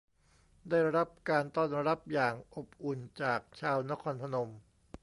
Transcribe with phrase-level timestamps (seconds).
[0.69, 4.49] ได้รับการต้อนรับอย่างอบอุ่นจากชาวนครพนม